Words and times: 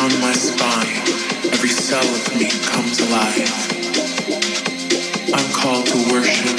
down 0.00 0.20
my 0.20 0.32
spine, 0.32 0.96
every 1.52 1.68
cell 1.68 2.00
of 2.00 2.34
me 2.34 2.48
comes 2.64 3.00
alive. 3.00 3.50
I'm 5.34 5.52
called 5.52 5.86
to 5.88 6.12
worship. 6.12 6.49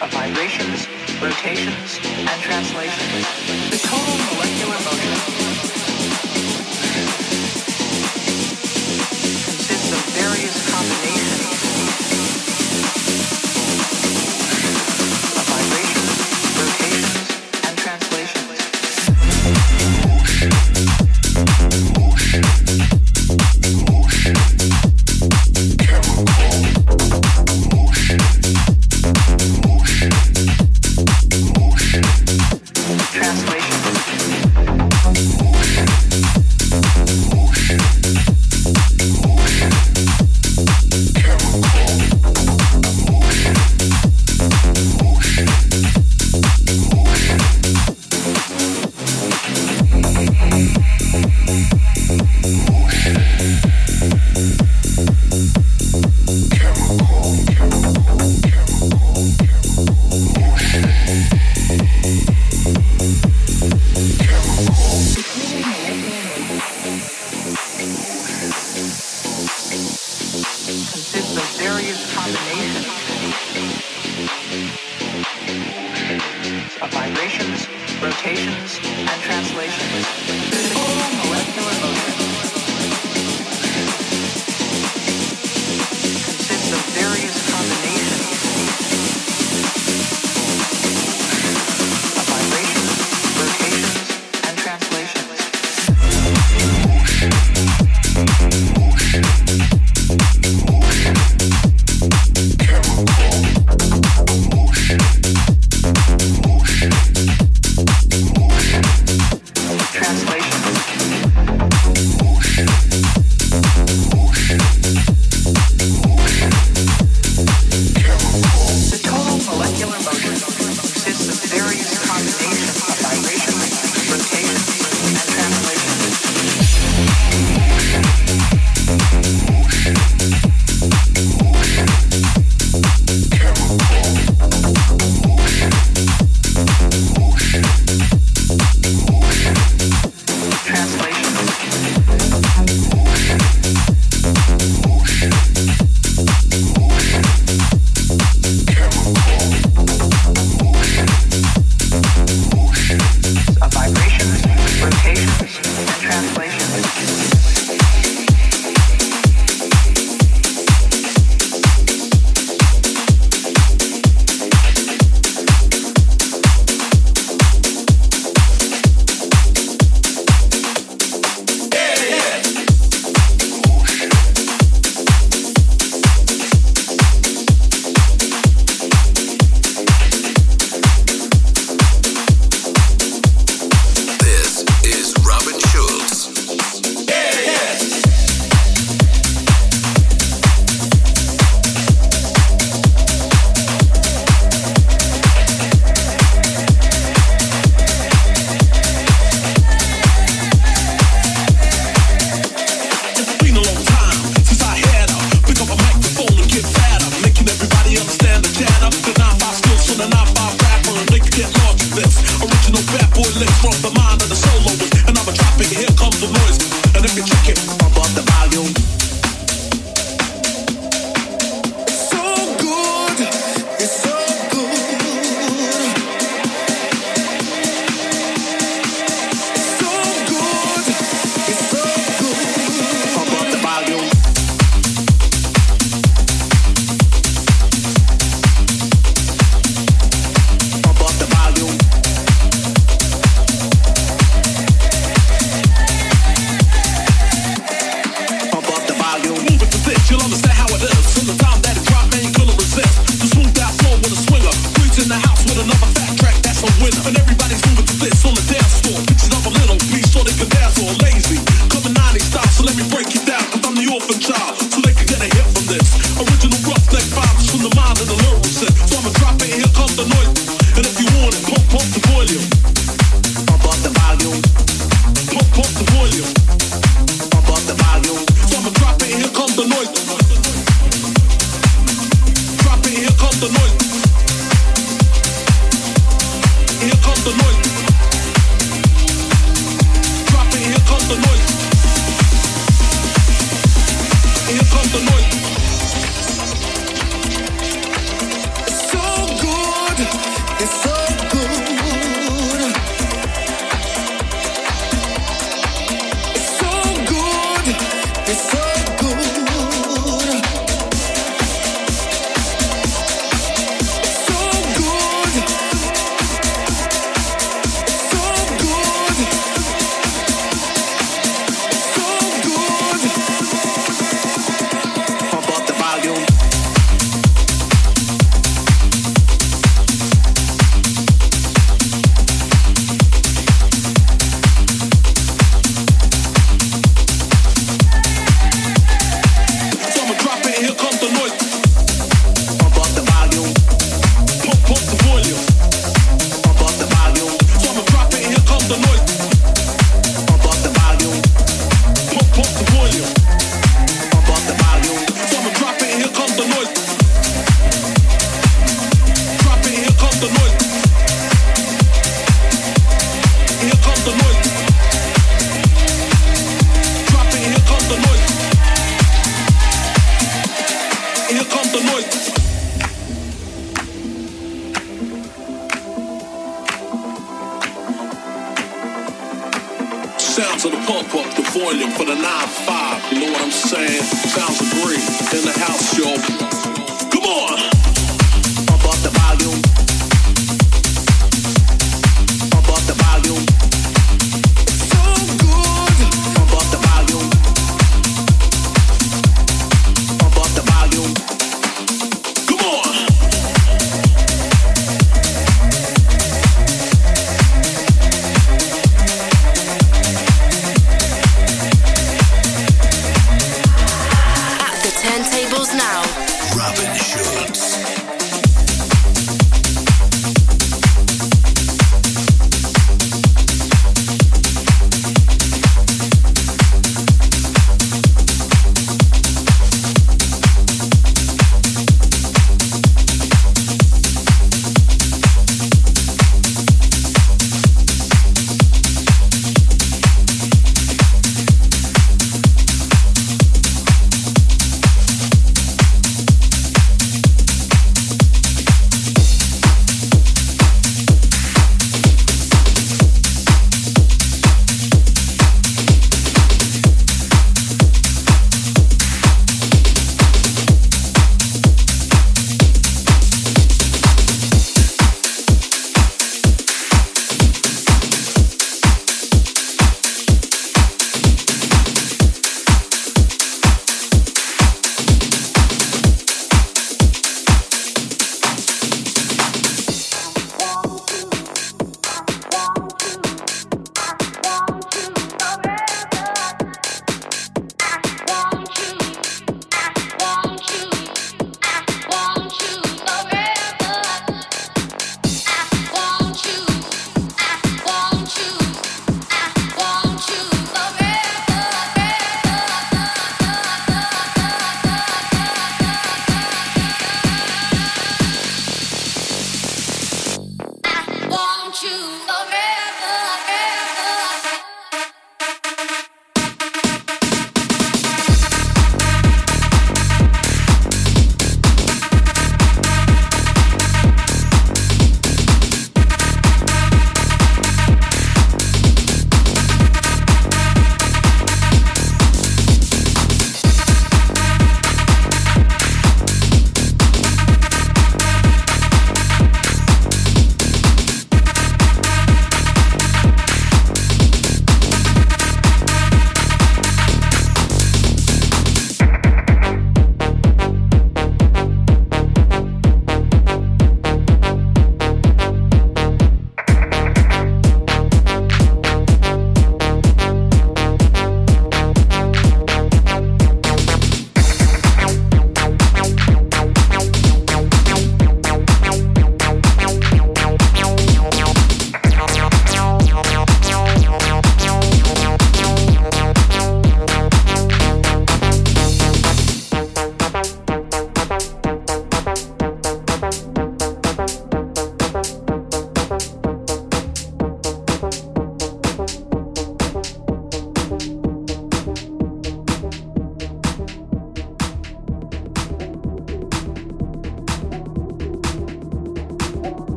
Of 0.00 0.10
vibrations, 0.12 0.86
rotations, 1.20 1.98
and 2.04 2.42
translations. 2.42 3.24
The 3.70 3.78
total 3.86 4.16
molecular 4.34 4.78
motion 4.84 5.79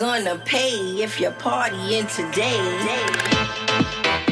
gonna 0.00 0.36
pay 0.46 1.02
if 1.02 1.20
you're 1.20 1.30
partying 1.32 2.08
today. 2.16 4.29